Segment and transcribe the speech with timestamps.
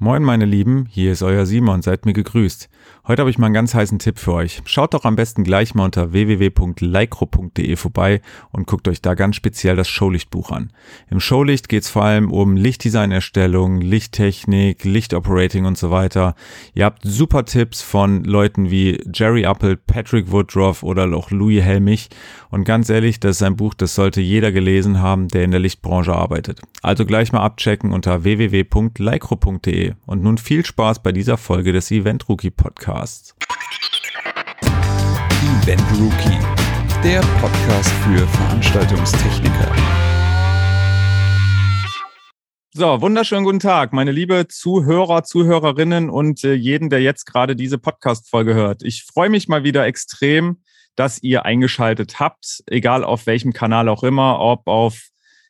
[0.00, 2.68] Moin meine Lieben, hier ist euer Simon, seid mir gegrüßt.
[3.08, 4.62] Heute habe ich mal einen ganz heißen Tipp für euch.
[4.64, 8.20] Schaut doch am besten gleich mal unter www.lycro.de vorbei
[8.52, 10.70] und guckt euch da ganz speziell das Showlichtbuch an.
[11.10, 16.36] Im Showlicht geht es vor allem um Lichtdesignerstellung, Lichttechnik, Lichtoperating und so weiter.
[16.74, 22.08] Ihr habt super Tipps von Leuten wie Jerry Appel, Patrick Woodruff oder auch Louis Helmich.
[22.50, 25.60] Und ganz ehrlich, das ist ein Buch, das sollte jeder gelesen haben, der in der
[25.60, 26.60] Lichtbranche arbeitet.
[26.82, 29.87] Also gleich mal abchecken unter www.lycro.de.
[30.06, 33.34] Und nun viel Spaß bei dieser Folge des Event Rookie Podcasts.
[33.38, 33.68] Podcasts.
[35.62, 36.38] Event Rookie,
[37.04, 39.74] der Podcast für Veranstaltungstechniker.
[42.72, 47.78] So, wunderschönen guten Tag, meine liebe Zuhörer, Zuhörerinnen und äh, jeden, der jetzt gerade diese
[47.78, 48.82] Podcast-Folge hört.
[48.82, 50.62] Ich freue mich mal wieder extrem,
[50.96, 55.08] dass ihr eingeschaltet habt, egal auf welchem Kanal auch immer, ob auf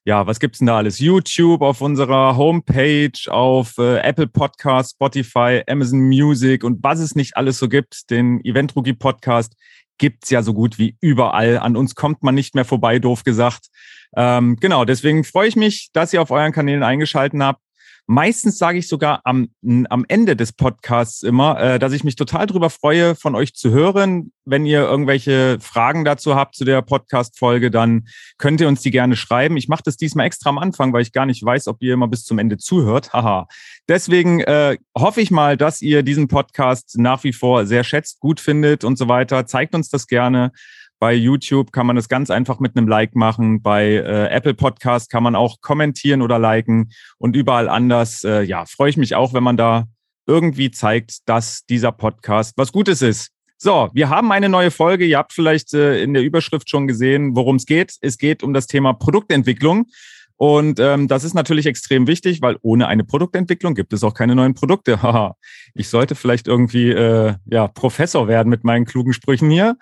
[0.08, 1.00] ja, was gibt's denn da alles?
[1.00, 7.36] YouTube, auf unserer Homepage, auf äh, Apple Podcast, Spotify, Amazon Music und was es nicht
[7.36, 8.08] alles so gibt.
[8.08, 9.52] Den Event Rookie Podcast
[9.98, 11.58] gibt's ja so gut wie überall.
[11.58, 13.66] An uns kommt man nicht mehr vorbei, doof gesagt.
[14.16, 17.60] Ähm, genau, deswegen freue ich mich, dass ihr auf euren Kanälen eingeschalten habt.
[18.10, 19.50] Meistens sage ich sogar am,
[19.90, 23.70] am Ende des Podcasts immer, äh, dass ich mich total drüber freue, von euch zu
[23.70, 24.32] hören.
[24.46, 29.14] Wenn ihr irgendwelche Fragen dazu habt zu der Podcast-Folge, dann könnt ihr uns die gerne
[29.14, 29.58] schreiben.
[29.58, 32.08] Ich mache das diesmal extra am Anfang, weil ich gar nicht weiß, ob ihr immer
[32.08, 33.12] bis zum Ende zuhört.
[33.12, 33.46] Haha.
[33.90, 38.40] Deswegen äh, hoffe ich mal, dass ihr diesen Podcast nach wie vor sehr schätzt, gut
[38.40, 39.44] findet und so weiter.
[39.44, 40.52] Zeigt uns das gerne.
[41.00, 43.62] Bei YouTube kann man das ganz einfach mit einem Like machen.
[43.62, 46.90] Bei äh, Apple Podcast kann man auch kommentieren oder liken.
[47.18, 49.84] Und überall anders, äh, ja, freue ich mich auch, wenn man da
[50.26, 53.30] irgendwie zeigt, dass dieser Podcast was Gutes ist.
[53.56, 55.04] So, wir haben eine neue Folge.
[55.04, 57.94] Ihr habt vielleicht äh, in der Überschrift schon gesehen, worum es geht.
[58.00, 59.86] Es geht um das Thema Produktentwicklung.
[60.36, 64.36] Und ähm, das ist natürlich extrem wichtig, weil ohne eine Produktentwicklung gibt es auch keine
[64.36, 65.02] neuen Produkte.
[65.02, 65.34] Haha,
[65.74, 69.76] ich sollte vielleicht irgendwie äh, ja Professor werden mit meinen klugen Sprüchen hier.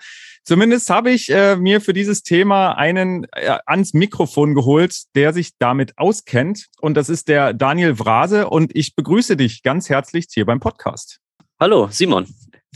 [0.47, 5.57] Zumindest habe ich äh, mir für dieses Thema einen äh, ans Mikrofon geholt, der sich
[5.59, 6.67] damit auskennt.
[6.79, 8.49] Und das ist der Daniel Vrase.
[8.49, 11.19] Und ich begrüße dich ganz herzlich hier beim Podcast.
[11.59, 12.27] Hallo, Simon.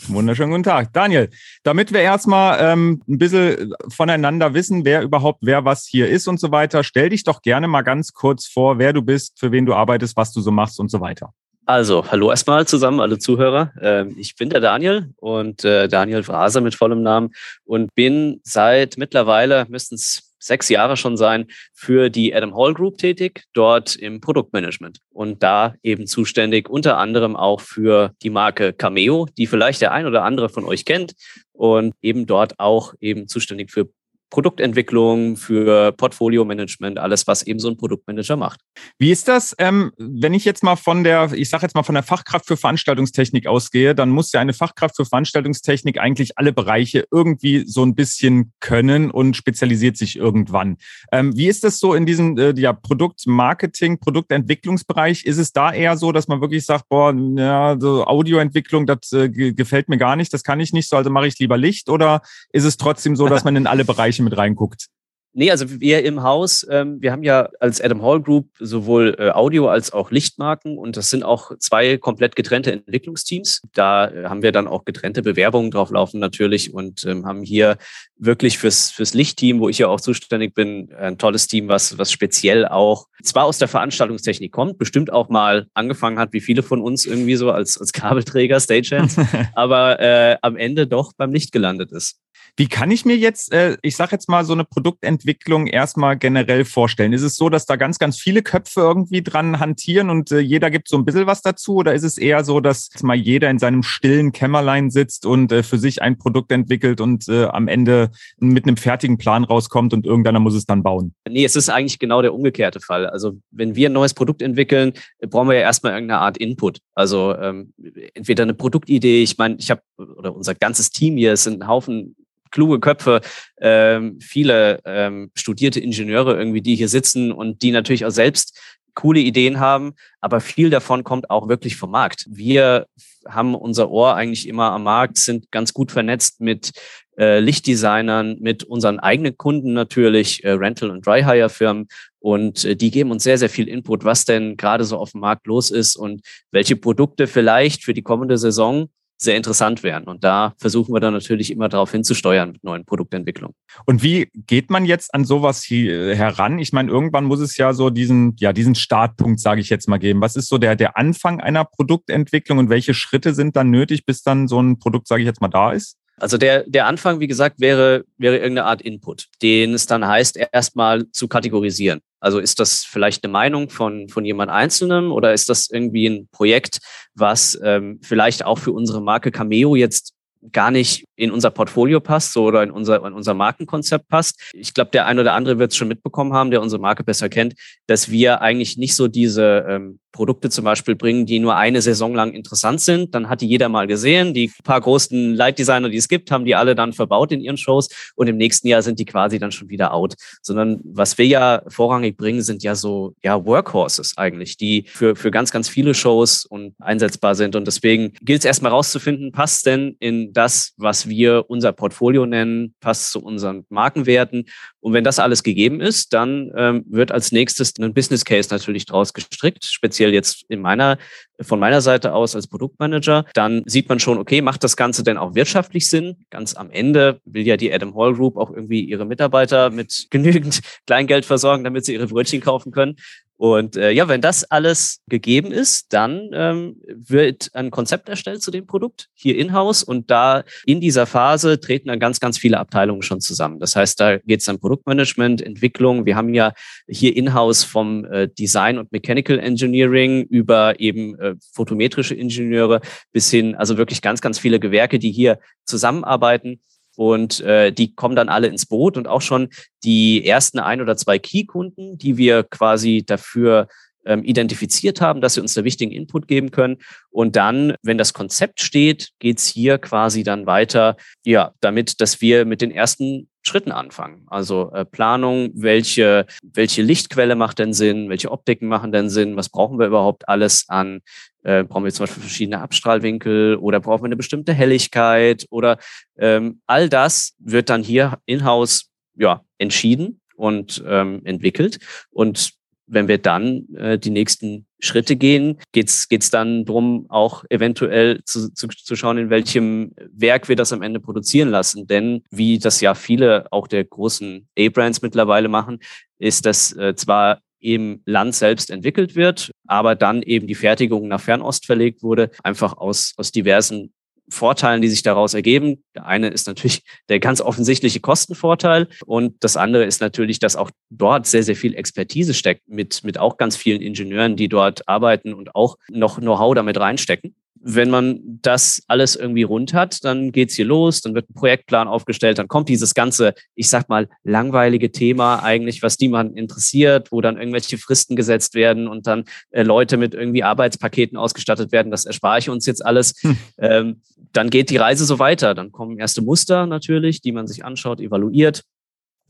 [0.08, 0.92] Wunderschönen guten Tag.
[0.92, 1.30] Daniel,
[1.64, 6.42] damit wir erstmal ähm, ein bisschen voneinander wissen, wer überhaupt wer was hier ist und
[6.42, 9.66] so weiter, stell dich doch gerne mal ganz kurz vor, wer du bist, für wen
[9.66, 11.34] du arbeitest, was du so machst und so weiter.
[11.68, 13.72] Also, hallo erstmal zusammen, alle Zuhörer.
[13.80, 17.32] Ähm, ich bin der Daniel und äh, Daniel Vrase mit vollem Namen
[17.64, 22.98] und bin seit mittlerweile, müssten es sechs Jahre schon sein, für die Adam Hall Group
[22.98, 29.28] tätig, dort im Produktmanagement und da eben zuständig unter anderem auch für die Marke Cameo,
[29.38, 31.14] die vielleicht der ein oder andere von euch kennt
[31.54, 33.88] und eben dort auch eben zuständig für
[34.32, 38.62] Produktentwicklung, für Portfolio-Management, alles, was eben so ein Produktmanager macht.
[38.98, 41.94] Wie ist das, ähm, wenn ich jetzt mal von der, ich sage jetzt mal von
[41.94, 47.06] der Fachkraft für Veranstaltungstechnik ausgehe, dann muss ja eine Fachkraft für Veranstaltungstechnik eigentlich alle Bereiche
[47.12, 50.78] irgendwie so ein bisschen können und spezialisiert sich irgendwann.
[51.12, 55.26] Ähm, wie ist das so in diesem äh, ja, Produktmarketing, Produktentwicklungsbereich?
[55.26, 59.30] Ist es da eher so, dass man wirklich sagt, boah, ja, so Audioentwicklung, das äh,
[59.30, 62.22] gefällt mir gar nicht, das kann ich nicht so, also mache ich lieber Licht oder
[62.54, 64.88] ist es trotzdem so, dass man in alle Bereiche Bereiche mit reinguckt?
[65.34, 69.30] Nee, also wir im Haus, ähm, wir haben ja als Adam Hall Group sowohl äh,
[69.30, 73.62] Audio als auch Lichtmarken und das sind auch zwei komplett getrennte Entwicklungsteams.
[73.74, 77.78] Da äh, haben wir dann auch getrennte Bewerbungen drauf laufen natürlich und ähm, haben hier
[78.18, 82.12] wirklich fürs, fürs Lichtteam, wo ich ja auch zuständig bin, ein tolles Team, was, was
[82.12, 86.82] speziell auch zwar aus der Veranstaltungstechnik kommt, bestimmt auch mal angefangen hat, wie viele von
[86.82, 89.16] uns irgendwie so als, als Kabelträger, Stagehands,
[89.56, 92.21] aber äh, am Ende doch beim Licht gelandet ist.
[92.58, 96.66] Wie kann ich mir jetzt, äh, ich sage jetzt mal, so eine Produktentwicklung erstmal generell
[96.66, 97.14] vorstellen?
[97.14, 100.70] Ist es so, dass da ganz, ganz viele Köpfe irgendwie dran hantieren und äh, jeder
[100.70, 101.76] gibt so ein bisschen was dazu?
[101.76, 105.64] Oder ist es eher so, dass mal jeder in seinem stillen Kämmerlein sitzt und äh,
[105.64, 110.06] für sich ein Produkt entwickelt und äh, am Ende mit einem fertigen Plan rauskommt und
[110.06, 111.14] irgendeiner muss es dann bauen?
[111.28, 113.08] Nee, es ist eigentlich genau der umgekehrte Fall.
[113.08, 116.80] Also wenn wir ein neues Produkt entwickeln, brauchen wir ja erstmal irgendeine Art Input.
[116.96, 117.74] Also ähm,
[118.14, 121.68] entweder eine Produktidee, ich meine, ich habe, oder unser ganzes Team hier, es sind ein
[121.68, 122.16] Haufen
[122.52, 123.22] kluge Köpfe,
[123.60, 128.60] ähm, viele ähm, studierte Ingenieure irgendwie, die hier sitzen und die natürlich auch selbst
[128.94, 132.26] coole Ideen haben, aber viel davon kommt auch wirklich vom Markt.
[132.30, 132.88] Wir
[133.28, 136.72] haben unser Ohr eigentlich immer am Markt, sind ganz gut vernetzt mit
[137.18, 141.88] äh, Lichtdesignern, mit unseren eigenen Kunden natürlich, äh, Rental- und Dry-Hire-Firmen
[142.20, 145.22] und äh, die geben uns sehr, sehr viel Input, was denn gerade so auf dem
[145.22, 146.22] Markt los ist und
[146.52, 148.90] welche Produkte vielleicht für die kommende Saison
[149.22, 150.06] sehr interessant wären.
[150.06, 153.56] Und da versuchen wir dann natürlich immer darauf hinzusteuern mit neuen Produktentwicklungen.
[153.86, 156.58] Und wie geht man jetzt an sowas hier heran?
[156.60, 160.00] Ich meine, irgendwann muss es ja so diesen, ja, diesen Startpunkt, sage ich jetzt mal,
[160.00, 160.22] geben.
[160.22, 164.24] Was ist so der, der Anfang einer Produktentwicklung und welche Schritte sind dann nötig, bis
[164.24, 165.98] dann so ein Produkt, sage ich jetzt mal, da ist?
[166.22, 170.38] Also der, der Anfang, wie gesagt, wäre, wäre irgendeine Art Input, den es dann heißt,
[170.54, 172.02] erstmal zu kategorisieren.
[172.20, 176.30] Also ist das vielleicht eine Meinung von, von jemand Einzelnem oder ist das irgendwie ein
[176.32, 176.78] Projekt,
[177.16, 180.14] was ähm, vielleicht auch für unsere Marke Cameo jetzt
[180.52, 184.40] gar nicht in unser Portfolio passt so, oder in unser, in unser Markenkonzept passt.
[184.54, 187.30] Ich glaube, der ein oder andere wird es schon mitbekommen haben, der unsere Marke besser
[187.30, 187.54] kennt,
[187.88, 192.14] dass wir eigentlich nicht so diese ähm, Produkte zum Beispiel bringen, die nur eine Saison
[192.14, 193.16] lang interessant sind.
[193.16, 194.34] Dann hat die jeder mal gesehen.
[194.34, 197.90] Die paar großen Lightdesigner, die es gibt, haben die alle dann verbaut in ihren Shows
[198.16, 200.16] und im nächsten Jahr sind die quasi dann schon wieder out.
[200.42, 205.32] Sondern was wir ja vorrangig bringen, sind ja so ja Workhorses eigentlich, die für, für
[205.32, 207.56] ganz, ganz viele Shows und einsetzbar sind.
[207.56, 212.74] Und deswegen gilt es erstmal rauszufinden, passt denn in das, was wir unser Portfolio nennen,
[212.80, 214.46] passt zu unseren Markenwerten.
[214.80, 218.86] Und wenn das alles gegeben ist, dann ähm, wird als nächstes ein Business Case natürlich
[218.86, 220.98] draus gestrickt, speziell jetzt in meiner,
[221.42, 223.26] von meiner Seite aus als Produktmanager.
[223.34, 226.18] Dann sieht man schon, okay, macht das Ganze denn auch wirtschaftlich Sinn?
[226.30, 230.62] Ganz am Ende will ja die Adam Hall Group auch irgendwie ihre Mitarbeiter mit genügend
[230.88, 232.96] Kleingeld versorgen, damit sie ihre Brötchen kaufen können.
[233.42, 238.52] Und äh, ja, wenn das alles gegeben ist, dann ähm, wird ein Konzept erstellt zu
[238.52, 243.02] dem Produkt hier in-house und da in dieser Phase treten dann ganz, ganz viele Abteilungen
[243.02, 243.60] schon zusammen.
[243.60, 246.06] Das heißt, da geht es dann Produktmanagement, Entwicklung.
[246.06, 246.54] Wir haben ja
[246.88, 252.80] hier in-house vom äh, Design und Mechanical Engineering über eben äh, photometrische Ingenieure
[253.12, 256.62] bis hin, also wirklich ganz, ganz viele Gewerke, die hier zusammenarbeiten.
[257.02, 259.50] Und äh, die kommen dann alle ins Boot und auch schon
[259.84, 263.70] die ersten ein oder zwei Key-Kunden, die wir quasi dafür
[264.06, 266.78] ähm, identifiziert haben, dass sie uns da wichtigen Input geben können.
[267.10, 270.96] Und dann, wenn das Konzept steht, geht's hier quasi dann weiter,
[271.26, 274.24] ja, damit, dass wir mit den ersten Schritten anfangen.
[274.28, 279.50] Also äh, Planung, welche, welche Lichtquelle macht denn Sinn, welche Optiken machen denn Sinn, was
[279.50, 281.02] brauchen wir überhaupt alles an,
[281.44, 285.78] äh, brauchen wir zum Beispiel verschiedene Abstrahlwinkel oder brauchen wir eine bestimmte Helligkeit oder
[286.18, 291.80] ähm, all das wird dann hier in-house ja, entschieden und ähm, entwickelt.
[292.10, 292.54] Und
[292.92, 298.54] wenn wir dann äh, die nächsten Schritte gehen, geht's geht's dann drum, auch eventuell zu,
[298.54, 301.88] zu, zu schauen, in welchem Werk wir das am Ende produzieren lassen.
[301.88, 305.80] Denn wie das ja viele auch der großen A-Brands mittlerweile machen,
[306.20, 311.22] ist das äh, zwar im Land selbst entwickelt wird, aber dann eben die Fertigung nach
[311.22, 313.94] Fernost verlegt wurde, einfach aus, aus diversen
[314.32, 315.84] Vorteilen, die sich daraus ergeben.
[315.96, 320.72] Der eine ist natürlich der ganz offensichtliche Kostenvorteil und das andere ist natürlich, dass auch
[320.90, 325.34] dort sehr, sehr viel Expertise steckt mit, mit auch ganz vielen Ingenieuren, die dort arbeiten
[325.34, 330.56] und auch noch Know-how damit reinstecken wenn man das alles irgendwie rund hat, dann geht's
[330.56, 334.92] hier los, dann wird ein Projektplan aufgestellt, dann kommt dieses ganze, ich sag mal, langweilige
[334.92, 339.98] Thema eigentlich, was niemanden interessiert, wo dann irgendwelche Fristen gesetzt werden und dann äh, Leute
[339.98, 341.92] mit irgendwie Arbeitspaketen ausgestattet werden.
[341.92, 343.14] Das erspare ich uns jetzt alles.
[343.22, 343.38] Hm.
[343.60, 344.02] Ähm,
[344.34, 345.54] dann geht die Reise so weiter.
[345.54, 348.64] Dann kommen erste Muster natürlich, die man sich anschaut, evaluiert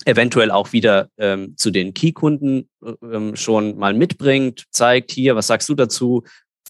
[0.05, 5.47] eventuell auch wieder ähm, zu den Key-Kunden äh, ähm, schon mal mitbringt, zeigt hier, was
[5.47, 6.23] sagst du dazu?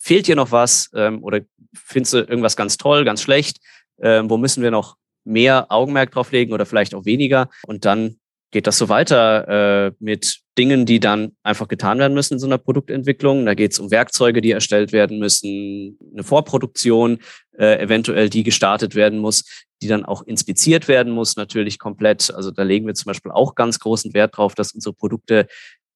[0.04, 1.42] Fehlt dir noch was ähm, oder
[1.76, 3.60] findest du irgendwas ganz toll, ganz schlecht?
[4.02, 7.50] Ähm, wo müssen wir noch mehr Augenmerk drauf legen oder vielleicht auch weniger?
[7.68, 8.18] Und dann
[8.52, 12.48] geht das so weiter äh, mit Dingen, die dann einfach getan werden müssen in so
[12.48, 13.46] einer Produktentwicklung.
[13.46, 17.20] Da geht es um Werkzeuge, die erstellt werden müssen, eine Vorproduktion,
[17.58, 19.46] äh, eventuell die gestartet werden muss,
[19.82, 22.34] die dann auch inspiziert werden muss, natürlich komplett.
[22.34, 25.48] Also da legen wir zum Beispiel auch ganz großen Wert drauf, dass unsere Produkte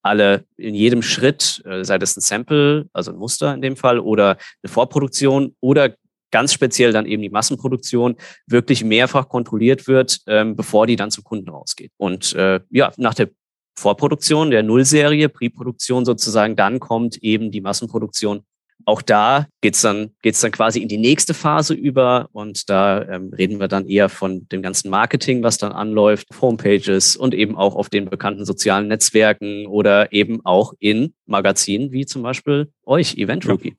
[0.02, 3.98] alle in jedem Schritt, äh, sei das ein Sample, also ein Muster in dem Fall,
[3.98, 5.94] oder eine Vorproduktion oder
[6.36, 8.16] ganz speziell dann eben die Massenproduktion
[8.46, 11.92] wirklich mehrfach kontrolliert wird, ähm, bevor die dann zum Kunden rausgeht.
[11.96, 13.30] Und äh, ja, nach der
[13.74, 18.42] Vorproduktion, der Nullserie, Pre-Produktion sozusagen, dann kommt eben die Massenproduktion
[18.86, 23.32] auch da geht's dann, geht's dann quasi in die nächste Phase über und da ähm,
[23.36, 27.74] reden wir dann eher von dem ganzen Marketing, was dann anläuft, Homepages und eben auch
[27.74, 33.48] auf den bekannten sozialen Netzwerken oder eben auch in Magazinen wie zum Beispiel euch, Event
[33.48, 33.74] Rookie.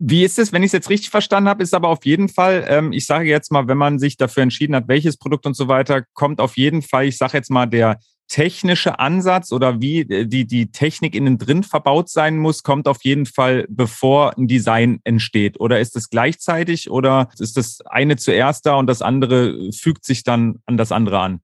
[0.00, 2.64] Wie ist es, wenn ich es jetzt richtig verstanden habe, ist aber auf jeden Fall,
[2.68, 5.68] ähm, ich sage jetzt mal, wenn man sich dafür entschieden hat, welches Produkt und so
[5.68, 8.00] weiter, kommt auf jeden Fall, ich sage jetzt mal, der
[8.30, 13.04] technische Ansatz oder wie äh, die, die Technik innen drin verbaut sein muss, kommt auf
[13.04, 15.60] jeden Fall, bevor ein Design entsteht?
[15.60, 20.22] Oder ist es gleichzeitig oder ist das eine zuerst da und das andere fügt sich
[20.22, 21.40] dann an das andere an?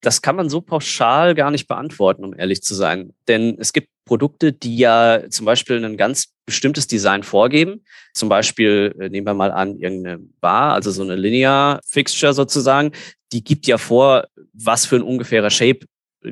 [0.00, 3.14] Das kann man so pauschal gar nicht beantworten, um ehrlich zu sein.
[3.28, 7.84] Denn es gibt Produkte, die ja zum Beispiel einen ganz bestimmtes Design vorgeben.
[8.12, 12.92] Zum Beispiel äh, nehmen wir mal an, irgendeine Bar, also so eine Linear Fixture sozusagen,
[13.32, 15.86] die gibt ja vor, was für ein ungefährer Shape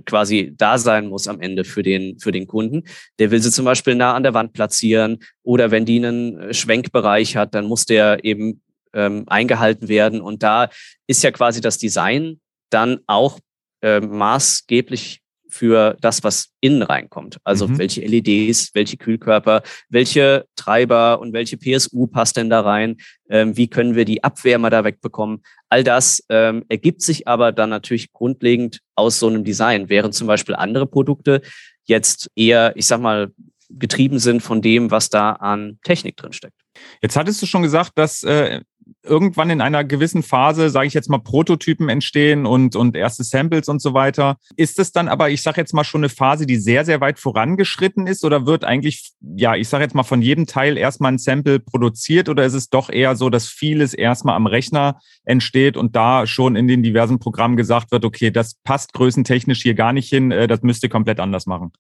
[0.05, 2.85] quasi da sein muss am Ende für den, für den Kunden.
[3.19, 6.55] Der will sie zum Beispiel nah an der Wand platzieren oder wenn die einen äh,
[6.55, 8.63] Schwenkbereich hat, dann muss der eben
[8.95, 10.21] ähm, eingehalten werden.
[10.21, 10.69] Und da
[11.07, 13.39] ist ja quasi das Design dann auch
[13.83, 15.22] äh, maßgeblich
[15.53, 17.39] für das, was innen reinkommt.
[17.45, 17.79] Also mhm.
[17.79, 22.97] welche LEDs, welche Kühlkörper, welche Treiber und welche PSU passt denn da rein?
[23.29, 25.43] Ähm, wie können wir die Abwärmer da wegbekommen?
[25.69, 30.27] All das ähm, ergibt sich aber dann natürlich grundlegend aus so einem Design, während zum
[30.27, 31.43] Beispiel andere Produkte
[31.85, 33.31] jetzt eher, ich sag mal,
[33.79, 36.57] getrieben sind von dem, was da an Technik drin steckt.
[37.03, 38.61] Jetzt hattest du schon gesagt, dass äh,
[39.03, 43.69] irgendwann in einer gewissen Phase, sage ich jetzt mal, Prototypen entstehen und, und erste Samples
[43.69, 44.37] und so weiter.
[44.57, 47.19] Ist es dann aber, ich sage jetzt mal, schon eine Phase, die sehr, sehr weit
[47.19, 51.19] vorangeschritten ist oder wird eigentlich, ja, ich sage jetzt mal, von jedem Teil erstmal ein
[51.19, 55.97] Sample produziert oder ist es doch eher so, dass vieles erstmal am Rechner entsteht und
[55.97, 60.09] da schon in den diversen Programmen gesagt wird, okay, das passt größentechnisch hier gar nicht
[60.09, 61.73] hin, äh, das müsst ihr komplett anders machen?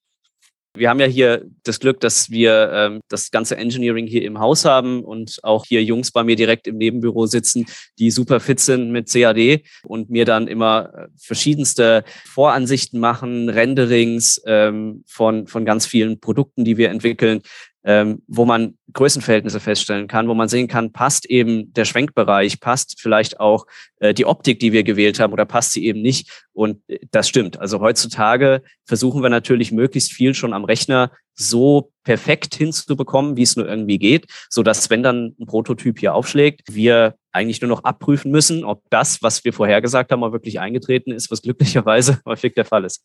[0.75, 4.65] Wir haben ja hier das Glück, dass wir ähm, das ganze Engineering hier im Haus
[4.65, 7.67] haben und auch hier Jungs bei mir direkt im Nebenbüro sitzen,
[7.99, 14.41] die super fit sind mit CAD und mir dann immer äh, verschiedenste Voransichten machen, Renderings
[14.47, 17.43] ähm, von, von ganz vielen Produkten, die wir entwickeln
[17.85, 23.01] ähm, wo man Größenverhältnisse feststellen kann, wo man sehen kann, passt eben der Schwenkbereich, passt
[23.01, 23.67] vielleicht auch
[23.99, 26.31] äh, die Optik, die wir gewählt haben, oder passt sie eben nicht.
[26.53, 27.59] Und äh, das stimmt.
[27.59, 33.57] Also heutzutage versuchen wir natürlich möglichst viel schon am Rechner so perfekt hinzubekommen, wie es
[33.57, 37.85] nur irgendwie geht, so dass wenn dann ein Prototyp hier aufschlägt, wir eigentlich nur noch
[37.85, 42.55] abprüfen müssen, ob das, was wir vorhergesagt haben, auch wirklich eingetreten ist, was glücklicherweise häufig
[42.55, 43.03] der Fall ist.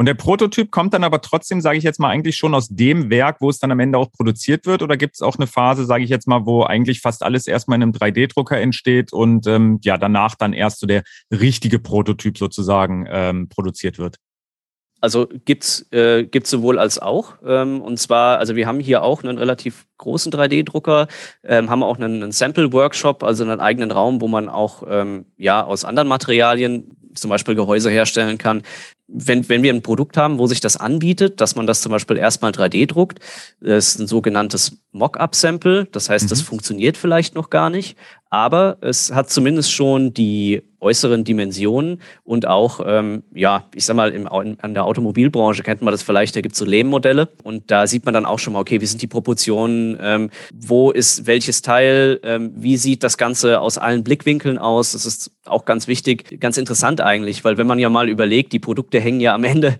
[0.00, 3.10] Und der Prototyp kommt dann aber trotzdem, sage ich jetzt mal, eigentlich schon aus dem
[3.10, 4.80] Werk, wo es dann am Ende auch produziert wird?
[4.80, 7.76] Oder gibt es auch eine Phase, sage ich jetzt mal, wo eigentlich fast alles erstmal
[7.76, 13.06] in einem 3D-Drucker entsteht und ähm, ja, danach dann erst so der richtige Prototyp sozusagen
[13.10, 14.16] ähm, produziert wird?
[15.02, 17.34] Also gibt's äh, gibt's sowohl als auch.
[17.46, 21.08] Ähm, und zwar, also wir haben hier auch einen relativ großen 3D-Drucker,
[21.44, 25.62] ähm, haben auch einen, einen Sample-Workshop, also einen eigenen Raum, wo man auch ähm, ja
[25.62, 28.62] aus anderen Materialien zum Beispiel Gehäuse herstellen kann.
[29.12, 32.16] Wenn, wenn wir ein Produkt haben, wo sich das anbietet, dass man das zum Beispiel
[32.16, 33.18] erstmal 3D druckt,
[33.60, 35.86] das ist ein sogenanntes Mock-up-Sample.
[35.92, 36.28] Das heißt, mhm.
[36.28, 37.96] das funktioniert vielleicht noch gar nicht,
[38.30, 44.12] aber es hat zumindest schon die äußeren Dimensionen und auch, ähm, ja, ich sag mal,
[44.12, 47.86] im, an der Automobilbranche kennt man das vielleicht, da gibt es so Lehmmodelle und da
[47.86, 51.60] sieht man dann auch schon mal, okay, wie sind die Proportionen, ähm, wo ist welches
[51.60, 56.40] Teil, ähm, wie sieht das Ganze aus allen Blickwinkeln aus, das ist auch ganz wichtig,
[56.40, 59.78] ganz interessant eigentlich, weil wenn man ja mal überlegt, die Produkte hängen ja am Ende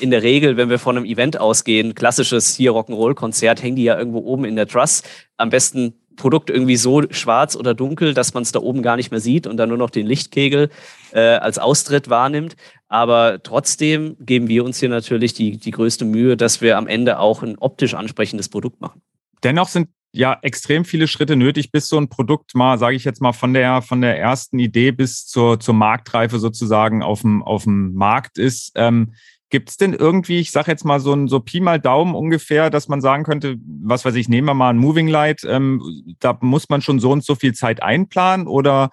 [0.00, 3.96] in der Regel, wenn wir von einem Event ausgehen, klassisches hier Rock'n'Roll-Konzert, hängen die ja
[3.96, 5.02] irgendwo oben in der Truss,
[5.36, 9.10] am besten Produkt irgendwie so schwarz oder dunkel, dass man es da oben gar nicht
[9.10, 10.68] mehr sieht und dann nur noch den Lichtkegel
[11.12, 12.56] äh, als Austritt wahrnimmt.
[12.88, 17.18] Aber trotzdem geben wir uns hier natürlich die, die größte Mühe, dass wir am Ende
[17.18, 19.00] auch ein optisch ansprechendes Produkt machen.
[19.42, 23.22] Dennoch sind ja extrem viele Schritte nötig, bis so ein Produkt mal, sage ich jetzt
[23.22, 27.64] mal, von der von der ersten Idee bis zur zur Marktreife sozusagen auf dem auf
[27.64, 28.72] dem Markt ist.
[28.74, 29.14] Ähm,
[29.50, 32.70] Gibt es denn irgendwie, ich sage jetzt mal so ein so Pi mal Daumen ungefähr,
[32.70, 35.82] dass man sagen könnte, was weiß ich, nehmen wir mal ein Moving Light, ähm,
[36.20, 38.90] da muss man schon so und so viel Zeit einplanen oder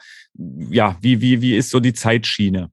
[0.70, 2.72] ja, wie, wie, wie ist so die Zeitschiene?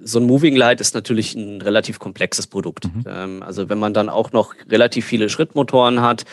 [0.00, 2.84] So ein Moving Light ist natürlich ein relativ komplexes Produkt.
[2.84, 3.04] Mhm.
[3.06, 6.24] Ähm, also wenn man dann auch noch relativ viele Schrittmotoren hat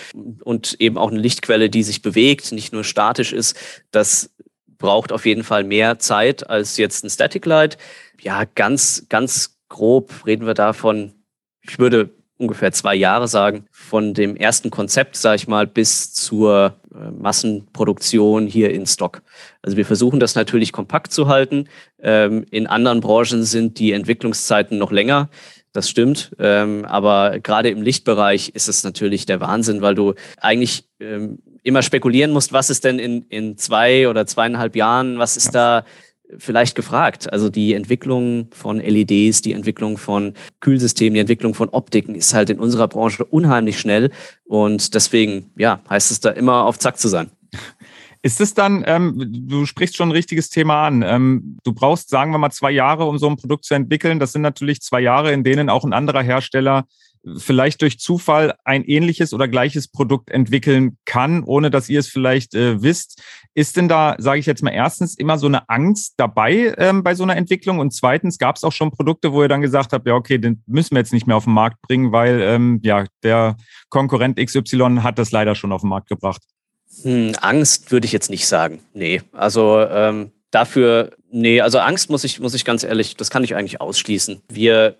[0.44, 3.58] und eben auch eine Lichtquelle, die sich bewegt, nicht nur statisch ist,
[3.91, 4.32] das
[4.77, 7.77] braucht auf jeden Fall mehr Zeit als jetzt ein Static Light.
[8.22, 11.13] Ja, ganz, ganz grob reden wir davon,
[11.62, 16.75] ich würde ungefähr zwei Jahre sagen, von dem ersten Konzept, sage ich mal, bis zur
[16.93, 19.22] äh, Massenproduktion hier in Stock.
[19.62, 21.69] Also wir versuchen das natürlich kompakt zu halten.
[22.01, 25.29] Ähm, in anderen Branchen sind die Entwicklungszeiten noch länger.
[25.72, 26.31] Das stimmt.
[26.39, 31.81] Ähm, aber gerade im Lichtbereich ist es natürlich der Wahnsinn, weil du eigentlich ähm, immer
[31.81, 35.84] spekulieren musst, was ist denn in, in zwei oder zweieinhalb Jahren, was ist da
[36.38, 37.32] vielleicht gefragt.
[37.32, 42.50] Also die Entwicklung von LEDs, die Entwicklung von Kühlsystemen, die Entwicklung von Optiken ist halt
[42.50, 44.12] in unserer Branche unheimlich schnell
[44.46, 47.29] und deswegen, ja, heißt es da immer auf Zack zu sein.
[48.22, 51.03] Ist es dann, ähm, du sprichst schon ein richtiges Thema an.
[51.03, 54.20] Ähm, du brauchst, sagen wir mal, zwei Jahre, um so ein Produkt zu entwickeln.
[54.20, 56.88] Das sind natürlich zwei Jahre, in denen auch ein anderer Hersteller
[57.38, 62.55] vielleicht durch Zufall ein ähnliches oder gleiches Produkt entwickeln kann, ohne dass ihr es vielleicht
[62.55, 63.22] äh, wisst.
[63.53, 67.15] Ist denn da, sage ich jetzt mal, erstens immer so eine Angst dabei ähm, bei
[67.15, 70.08] so einer Entwicklung und zweitens gab es auch schon Produkte, wo ihr dann gesagt habt,
[70.08, 73.05] ja okay, den müssen wir jetzt nicht mehr auf den Markt bringen, weil ähm, ja
[73.24, 73.58] der
[73.89, 76.41] Konkurrent XY hat das leider schon auf den Markt gebracht.
[77.03, 78.79] Hm, Angst würde ich jetzt nicht sagen.
[78.94, 83.44] Nee, also ähm, dafür, nee, also Angst muss ich, muss ich ganz ehrlich, das kann
[83.44, 84.41] ich eigentlich ausschließen.
[84.48, 84.98] Wir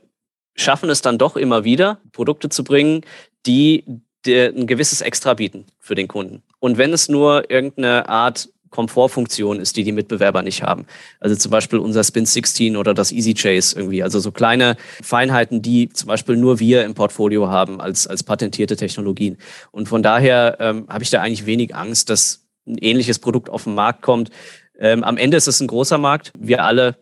[0.56, 3.02] schaffen es dann doch immer wieder, Produkte zu bringen,
[3.46, 3.84] die
[4.28, 6.42] ein gewisses Extra bieten für den Kunden.
[6.60, 10.86] Und wenn es nur irgendeine Art Komfortfunktion ist, die die Mitbewerber nicht haben.
[11.22, 14.04] Also zum Beispiel unser Spin 16 oder das Easy Chase irgendwie.
[14.04, 18.76] Also so kleine Feinheiten, die zum Beispiel nur wir im Portfolio haben als, als patentierte
[18.76, 19.38] Technologien.
[19.72, 23.64] Und von daher ähm, habe ich da eigentlich wenig Angst, dass ein ähnliches Produkt auf
[23.64, 24.30] den Markt kommt.
[24.78, 26.34] Ähm, am Ende ist es ein großer Markt.
[26.38, 26.98] Wir alle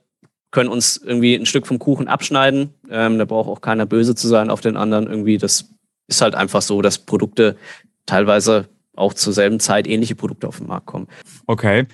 [0.53, 2.69] können uns irgendwie ein Stück vom Kuchen abschneiden.
[2.89, 5.07] Ähm, da braucht auch keiner böse zu sein auf den anderen.
[5.07, 5.73] Irgendwie, das
[6.07, 7.57] ist halt einfach so, dass Produkte
[8.05, 11.07] teilweise auch zur selben Zeit ähnliche Produkte auf den Markt kommen.
[11.47, 11.87] Okay.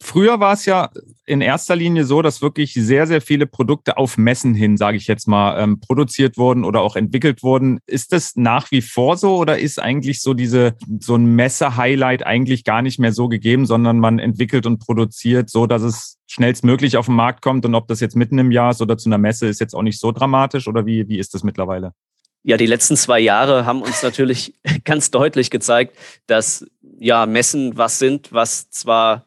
[0.00, 0.90] Früher war es ja
[1.26, 5.06] in erster Linie so, dass wirklich sehr, sehr viele Produkte auf Messen hin, sage ich
[5.06, 7.80] jetzt mal, ähm, produziert wurden oder auch entwickelt wurden.
[7.86, 12.64] Ist das nach wie vor so oder ist eigentlich so diese so ein Messe-Highlight eigentlich
[12.64, 17.06] gar nicht mehr so gegeben, sondern man entwickelt und produziert so, dass es schnellstmöglich auf
[17.06, 19.46] den Markt kommt und ob das jetzt mitten im Jahr ist oder zu einer Messe
[19.46, 21.92] ist jetzt auch nicht so dramatisch oder wie, wie ist das mittlerweile?
[22.42, 26.66] Ja, die letzten zwei Jahre haben uns natürlich ganz deutlich gezeigt, dass
[26.98, 29.26] ja Messen was sind, was zwar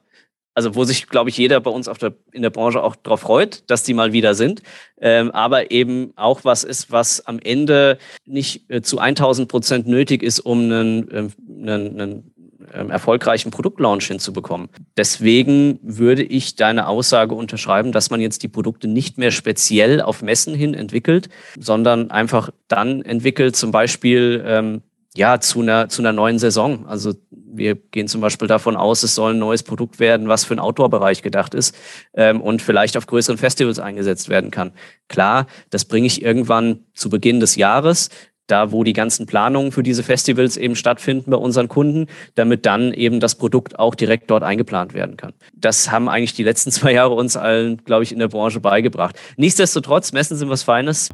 [0.54, 3.20] also wo sich, glaube ich, jeder bei uns auf der, in der Branche auch darauf
[3.20, 4.64] freut, dass die mal wieder sind,
[5.00, 10.24] ähm, aber eben auch was ist, was am Ende nicht äh, zu 1000 Prozent nötig
[10.24, 12.34] ist, um einen, äh, einen, einen
[12.74, 14.70] ähm, erfolgreichen Produktlaunch hinzubekommen.
[14.96, 20.22] Deswegen würde ich deine Aussage unterschreiben, dass man jetzt die Produkte nicht mehr speziell auf
[20.22, 24.82] Messen hin entwickelt, sondern einfach dann entwickelt, zum Beispiel ähm,
[25.18, 26.86] ja, zu einer, zu einer neuen Saison.
[26.88, 30.56] Also wir gehen zum Beispiel davon aus, es soll ein neues Produkt werden, was für
[30.56, 31.76] den Outdoor-Bereich gedacht ist
[32.14, 34.74] ähm, und vielleicht auf größeren Festivals eingesetzt werden kann.
[35.08, 38.10] Klar, das bringe ich irgendwann zu Beginn des Jahres
[38.48, 42.94] da wo die ganzen Planungen für diese Festivals eben stattfinden bei unseren Kunden, damit dann
[42.94, 45.34] eben das Produkt auch direkt dort eingeplant werden kann.
[45.54, 49.20] Das haben eigentlich die letzten zwei Jahre uns allen, glaube ich, in der Branche beigebracht.
[49.36, 51.10] Nichtsdestotrotz, Messen sind was Feines.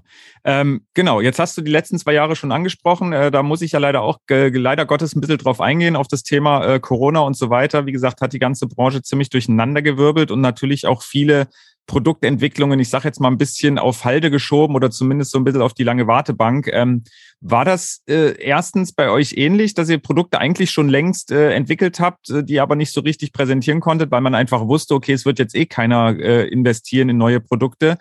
[0.45, 3.13] Ähm, genau, jetzt hast du die letzten zwei Jahre schon angesprochen.
[3.13, 6.07] Äh, da muss ich ja leider auch äh, leider Gottes ein bisschen drauf eingehen, auf
[6.07, 7.85] das Thema äh, Corona und so weiter.
[7.85, 11.47] Wie gesagt, hat die ganze Branche ziemlich durcheinandergewirbelt und natürlich auch viele
[11.85, 15.61] Produktentwicklungen, ich sage jetzt mal ein bisschen auf Halde geschoben oder zumindest so ein bisschen
[15.61, 16.67] auf die lange Wartebank.
[16.71, 17.03] Ähm,
[17.41, 21.99] war das äh, erstens bei euch ähnlich, dass ihr Produkte eigentlich schon längst äh, entwickelt
[21.99, 25.25] habt, äh, die aber nicht so richtig präsentieren konntet, weil man einfach wusste, okay, es
[25.25, 27.97] wird jetzt eh keiner äh, investieren in neue Produkte?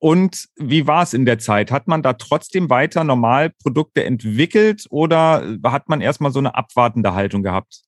[0.00, 1.70] Und wie war es in der Zeit?
[1.70, 7.14] Hat man da trotzdem weiter normal Produkte entwickelt oder hat man erstmal so eine abwartende
[7.14, 7.82] Haltung gehabt?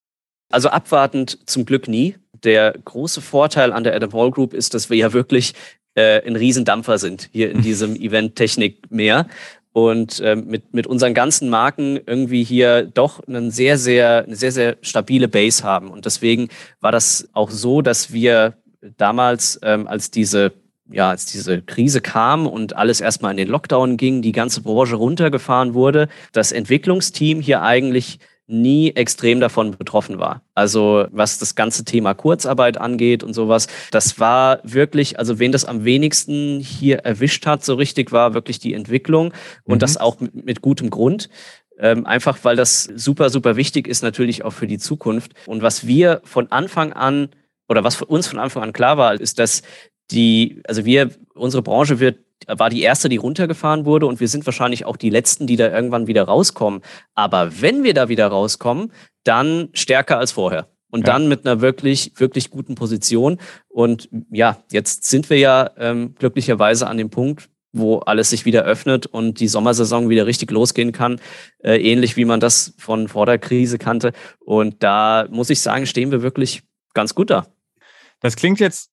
[0.51, 4.91] Also abwartend zum Glück nie der große Vorteil an der Adam Hall Group ist, dass
[4.91, 5.55] wir ja wirklich
[5.95, 9.27] äh, ein Riesendampfer sind hier in diesem Event-Technik-Meer
[9.73, 14.53] und äh, mit, mit unseren ganzen Marken irgendwie hier doch einen sehr, sehr, eine sehr,
[14.53, 15.91] sehr stabile Base haben.
[15.91, 16.49] Und deswegen
[16.81, 18.55] war das auch so, dass wir
[18.97, 20.53] damals, ähm, als diese
[20.91, 24.97] ja, als diese Krise kam und alles erstmal in den Lockdown ging, die ganze Branche
[24.97, 30.43] runtergefahren wurde, das Entwicklungsteam hier eigentlich nie extrem davon betroffen war.
[30.55, 35.65] Also was das ganze Thema Kurzarbeit angeht und sowas, das war wirklich, also wen das
[35.65, 39.33] am wenigsten hier erwischt hat, so richtig war wirklich die Entwicklung
[39.65, 39.81] und mhm.
[39.81, 41.29] das auch mit, mit gutem Grund.
[41.79, 45.33] Ähm, einfach weil das super, super wichtig ist natürlich auch für die Zukunft.
[45.47, 47.31] Und was wir von Anfang an
[47.69, 49.63] oder was für uns von Anfang an klar war, ist, dass
[50.11, 54.47] die, also wir, unsere Branche wird war die erste, die runtergefahren wurde und wir sind
[54.47, 56.83] wahrscheinlich auch die letzten, die da irgendwann wieder rauskommen.
[57.15, 58.93] Aber wenn wir da wieder rauskommen,
[59.25, 60.69] dann stärker als vorher.
[60.91, 61.15] Und ja.
[61.15, 63.39] dann mit einer wirklich, wirklich guten Position.
[63.69, 68.65] Und ja, jetzt sind wir ja ähm, glücklicherweise an dem Punkt, wo alles sich wieder
[68.65, 71.21] öffnet und die Sommersaison wieder richtig losgehen kann,
[71.65, 74.13] äh, ähnlich wie man das von vor der Krise kannte.
[74.41, 77.47] Und da muss ich sagen, stehen wir wirklich ganz gut da.
[78.21, 78.92] Das klingt jetzt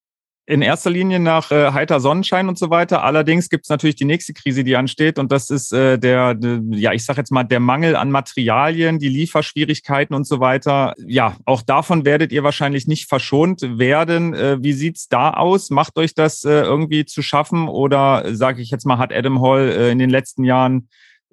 [0.50, 3.04] in erster Linie nach äh, heiter Sonnenschein und so weiter.
[3.04, 6.60] Allerdings gibt es natürlich die nächste Krise, die ansteht und das ist äh, der, der,
[6.72, 10.96] ja, ich sage jetzt mal, der Mangel an Materialien, die Lieferschwierigkeiten und so weiter.
[11.06, 14.34] Ja, auch davon werdet ihr wahrscheinlich nicht verschont werden.
[14.34, 15.70] Äh, wie sieht's da aus?
[15.70, 19.70] Macht euch das äh, irgendwie zu schaffen oder sage ich jetzt mal, hat Adam Hall
[19.70, 20.90] äh, in den letzten Jahren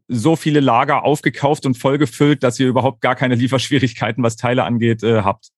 [0.08, 5.02] so viele Lager aufgekauft und vollgefüllt, dass ihr überhaupt gar keine Lieferschwierigkeiten, was Teile angeht,
[5.02, 5.48] äh, habt?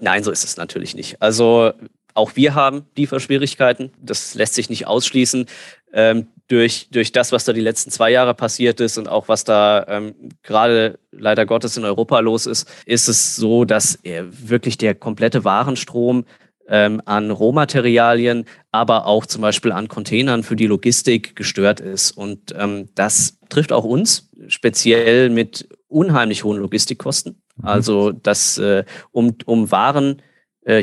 [0.00, 1.22] Nein, so ist es natürlich nicht.
[1.22, 1.72] Also
[2.14, 3.92] auch wir haben Lieferschwierigkeiten.
[4.00, 5.46] Das lässt sich nicht ausschließen.
[5.92, 9.44] Ähm, durch, durch das, was da die letzten zwei Jahre passiert ist und auch was
[9.44, 14.94] da ähm, gerade leider Gottes in Europa los ist, ist es so, dass wirklich der
[14.94, 16.24] komplette Warenstrom
[16.68, 22.12] ähm, an Rohmaterialien, aber auch zum Beispiel an Containern für die Logistik gestört ist.
[22.12, 27.42] Und ähm, das trifft auch uns, speziell mit unheimlich hohen Logistikkosten.
[27.56, 27.64] Mhm.
[27.64, 30.22] Also, dass äh, um, um Waren äh,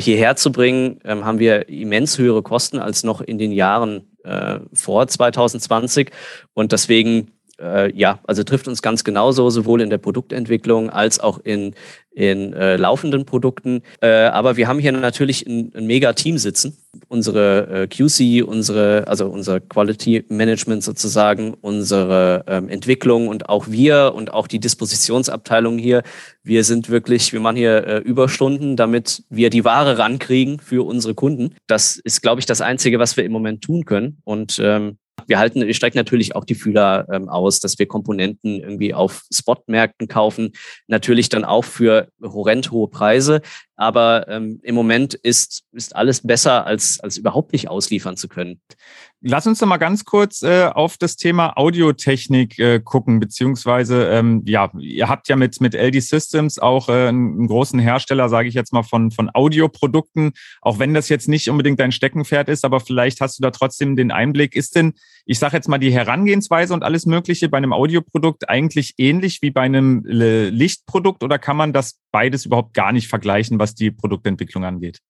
[0.00, 4.60] hierher zu bringen, ähm, haben wir immens höhere Kosten als noch in den Jahren äh,
[4.72, 6.10] vor 2020.
[6.54, 11.38] Und deswegen äh, ja, also trifft uns ganz genauso, sowohl in der Produktentwicklung als auch
[11.44, 11.74] in,
[12.10, 13.82] in äh, laufenden Produkten.
[14.00, 16.76] Äh, aber wir haben hier natürlich ein, ein mega Team sitzen.
[17.08, 24.12] Unsere äh, QC, unsere, also unser Quality Management sozusagen, unsere ähm, Entwicklung und auch wir
[24.14, 26.02] und auch die Dispositionsabteilung hier.
[26.42, 31.14] Wir sind wirklich, wir machen hier äh, Überstunden, damit wir die Ware rankriegen für unsere
[31.14, 31.54] Kunden.
[31.66, 34.18] Das ist, glaube ich, das Einzige, was wir im Moment tun können.
[34.24, 38.60] Und ähm, wir halten, wir strecken natürlich auch die Fühler ähm, aus, dass wir Komponenten
[38.60, 40.52] irgendwie auf Spotmärkten kaufen.
[40.88, 43.40] Natürlich dann auch für horrend hohe Preise.
[43.82, 48.60] Aber ähm, im Moment ist, ist alles besser, als, als überhaupt nicht ausliefern zu können.
[49.24, 54.42] Lass uns doch mal ganz kurz äh, auf das Thema Audiotechnik äh, gucken, beziehungsweise ähm,
[54.46, 58.54] ja, ihr habt ja mit mit LD Systems auch äh, einen großen Hersteller, sage ich
[58.54, 60.32] jetzt mal von von Audioprodukten.
[60.60, 63.94] Auch wenn das jetzt nicht unbedingt dein Steckenpferd ist, aber vielleicht hast du da trotzdem
[63.94, 64.56] den Einblick.
[64.56, 68.94] Ist denn, ich sage jetzt mal die Herangehensweise und alles Mögliche bei einem Audioprodukt eigentlich
[68.98, 73.58] ähnlich wie bei einem äh, Lichtprodukt oder kann man das beides überhaupt gar nicht vergleichen,
[73.58, 75.00] was die Produktentwicklung angeht?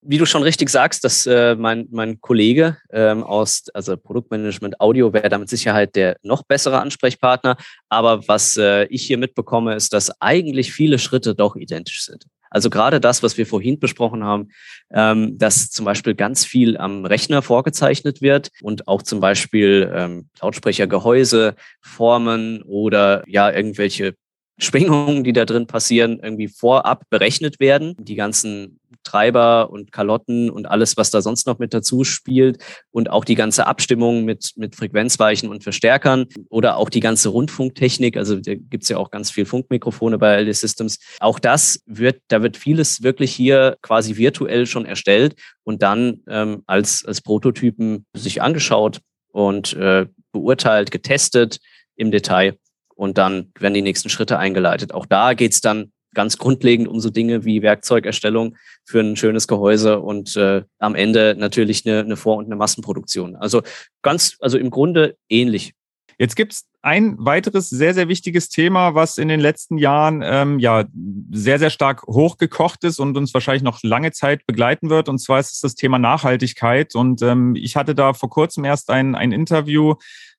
[0.00, 5.12] wie du schon richtig sagst, dass äh, mein, mein Kollege ähm, aus also Produktmanagement Audio
[5.12, 7.56] wäre da mit Sicherheit der noch bessere Ansprechpartner.
[7.88, 12.26] Aber was äh, ich hier mitbekomme, ist, dass eigentlich viele Schritte doch identisch sind.
[12.50, 14.48] Also gerade das, was wir vorhin besprochen haben,
[14.90, 20.28] ähm, dass zum Beispiel ganz viel am Rechner vorgezeichnet wird und auch zum Beispiel ähm,
[20.40, 24.14] Lautsprechergehäuse, Formen oder ja irgendwelche
[24.58, 27.94] Schwingungen, die da drin passieren, irgendwie vorab berechnet werden.
[27.98, 32.58] Die ganzen Treiber und Kalotten und alles, was da sonst noch mit dazu spielt
[32.90, 38.16] und auch die ganze Abstimmung mit, mit Frequenzweichen und Verstärkern oder auch die ganze Rundfunktechnik.
[38.16, 40.98] Also da gibt's ja auch ganz viel Funkmikrofone bei LD Systems.
[41.20, 46.62] Auch das wird, da wird vieles wirklich hier quasi virtuell schon erstellt und dann ähm,
[46.66, 49.00] als, als Prototypen sich angeschaut
[49.32, 51.58] und äh, beurteilt, getestet
[51.96, 52.58] im Detail
[52.98, 54.92] und dann werden die nächsten Schritte eingeleitet.
[54.92, 60.00] Auch da geht's dann ganz grundlegend um so Dinge wie Werkzeugerstellung für ein schönes Gehäuse
[60.00, 63.36] und äh, am Ende natürlich eine, eine Vor- und eine Massenproduktion.
[63.36, 63.62] Also
[64.02, 65.74] ganz, also im Grunde ähnlich.
[66.18, 70.84] Jetzt gibt's ein weiteres sehr, sehr wichtiges Thema, was in den letzten Jahren ähm, ja
[71.30, 75.08] sehr, sehr stark hochgekocht ist und uns wahrscheinlich noch lange Zeit begleiten wird.
[75.08, 76.96] Und zwar ist es das Thema Nachhaltigkeit.
[76.96, 79.94] Und ähm, ich hatte da vor kurzem erst ein, ein Interview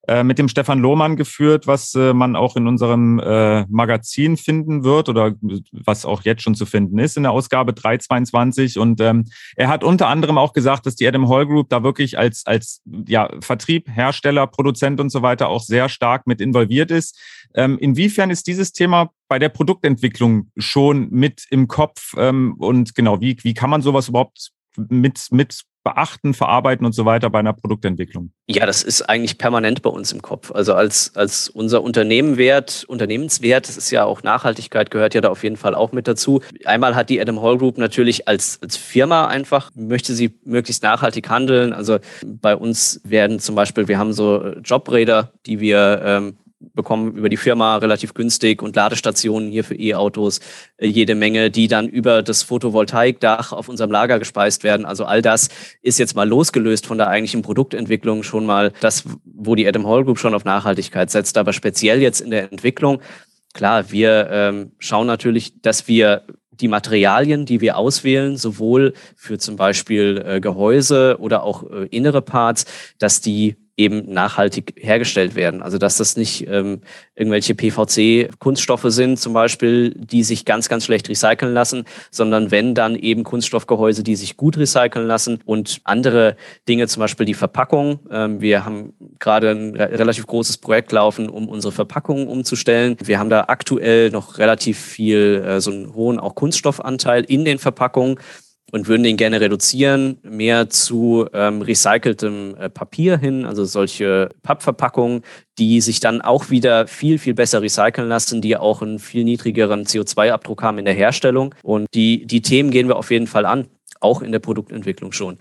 [0.08, 4.82] äh, mit dem Stefan Lohmann geführt, was äh, man auch in unserem äh, Magazin finden
[4.82, 5.34] wird oder
[5.72, 8.78] was auch jetzt schon zu finden ist in der Ausgabe 322.
[8.78, 12.18] Und ähm, er hat unter anderem auch gesagt, dass die Adam Hall Group da wirklich
[12.18, 17.18] als, als ja, Vertrieb, Hersteller, Produzent und so weiter auch sehr stark mit involviert ist.
[17.54, 22.14] Ähm, inwiefern ist dieses Thema bei der Produktentwicklung schon mit im Kopf?
[22.16, 27.04] Ähm, und genau, wie, wie kann man sowas überhaupt mit, mit beachten, verarbeiten und so
[27.04, 28.32] weiter bei einer Produktentwicklung?
[28.46, 30.50] Ja, das ist eigentlich permanent bei uns im Kopf.
[30.52, 35.42] Also als, als unser Unternehmenwert, Unternehmenswert, das ist ja auch Nachhaltigkeit, gehört ja da auf
[35.42, 36.42] jeden Fall auch mit dazu.
[36.64, 41.28] Einmal hat die Adam Hall Group natürlich als, als Firma einfach, möchte sie möglichst nachhaltig
[41.30, 41.72] handeln.
[41.72, 46.36] Also bei uns werden zum Beispiel, wir haben so Jobräder, die wir ähm,
[46.74, 50.40] bekommen über die Firma relativ günstig und Ladestationen hier für E-Autos
[50.76, 54.84] äh, jede Menge, die dann über das Photovoltaikdach auf unserem Lager gespeist werden.
[54.84, 55.48] Also all das
[55.82, 60.04] ist jetzt mal losgelöst von der eigentlichen Produktentwicklung schon mal das, wo die Adam Hall
[60.04, 63.00] Group schon auf Nachhaltigkeit setzt, aber speziell jetzt in der Entwicklung.
[63.52, 69.56] Klar, wir ähm, schauen natürlich, dass wir die Materialien, die wir auswählen, sowohl für zum
[69.56, 72.66] Beispiel äh, Gehäuse oder auch äh, innere Parts,
[72.98, 75.62] dass die eben nachhaltig hergestellt werden.
[75.62, 76.82] Also dass das nicht ähm,
[77.14, 82.94] irgendwelche PVC-Kunststoffe sind, zum Beispiel, die sich ganz, ganz schlecht recyceln lassen, sondern wenn dann
[82.94, 86.36] eben Kunststoffgehäuse, die sich gut recyceln lassen und andere
[86.68, 88.00] Dinge, zum Beispiel die Verpackung.
[88.10, 92.96] Ähm, wir haben gerade ein relativ großes Projekt laufen, um unsere Verpackungen umzustellen.
[93.02, 97.58] Wir haben da aktuell noch relativ viel, äh, so einen hohen auch Kunststoffanteil in den
[97.58, 98.18] Verpackungen
[98.70, 105.22] und würden den gerne reduzieren, mehr zu ähm, recyceltem äh, Papier hin, also solche Pappverpackungen,
[105.58, 109.84] die sich dann auch wieder viel, viel besser recyceln lassen, die auch einen viel niedrigeren
[109.84, 111.54] CO2-Abdruck haben in der Herstellung.
[111.62, 113.66] Und die, die Themen gehen wir auf jeden Fall an.
[114.00, 115.36] auch in der Produktentwicklung schon.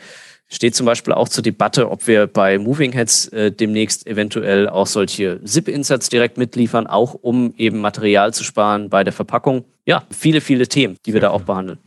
[0.52, 4.88] Steht zum Beispiel auch zur Debatte, ob wir bei Moving Heads äh, demnächst eventuell auch
[4.88, 9.64] solche Zip-Inserts direkt mitliefern, auch um eben Material zu sparen bei der Verpackung.
[9.86, 11.78] Ja, viele, viele Themen, die wir da auch behandeln.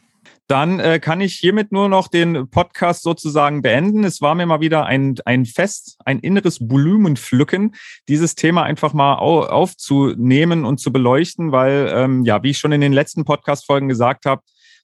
[0.49, 4.05] Dann äh, kann ich hiermit nur noch den Podcast sozusagen beenden.
[4.05, 7.75] Es war mir mal wieder ein, ein Fest, ein inneres Volumenpflücken,
[8.09, 12.73] dieses Thema einfach mal au aufzunehmen und zu beleuchten, weil, ähm, ja, wie ich schon
[12.73, 14.43] in den letzten Podcast-Folgen gesagt habe,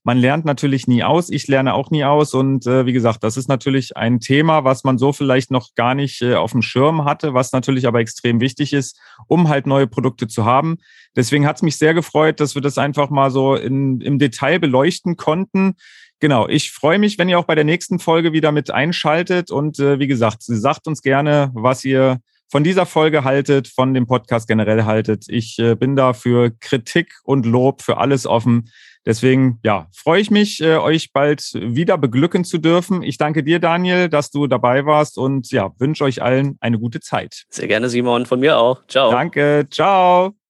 [0.09, 1.29] man lernt natürlich nie aus.
[1.29, 2.33] Ich lerne auch nie aus.
[2.33, 5.94] Und äh, wie gesagt, das ist natürlich ein Thema, was man so vielleicht noch gar
[5.94, 9.87] nicht äh, auf dem Schirm hatte, was natürlich aber extrem wichtig ist, um halt neue
[9.87, 10.79] Produkte zu haben.
[11.14, 14.59] Deswegen hat es mich sehr gefreut, dass wir das einfach mal so in, im Detail
[14.59, 15.75] beleuchten konnten.
[16.21, 19.51] Genau, ich freue mich, wenn ihr auch bei der nächsten Folge wieder mit einschaltet.
[19.51, 22.16] Und äh, wie gesagt, sagt uns gerne, was ihr
[22.51, 25.27] von dieser Folge haltet, von dem Podcast generell haltet.
[25.29, 28.71] Ich äh, bin da für Kritik und Lob, für alles offen.
[29.07, 33.03] Deswegen, ja, freue ich mich, äh, euch bald wieder beglücken zu dürfen.
[33.03, 37.01] Ich danke dir, Daniel, dass du dabei warst und ja, wünsche euch allen eine gute
[37.01, 37.45] Zeit.
[37.49, 38.87] Sehr gerne, Simon, von mir auch.
[38.87, 39.11] Ciao.
[39.11, 40.48] Danke, ciao.